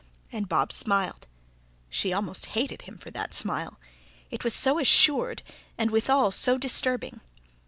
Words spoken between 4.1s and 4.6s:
It was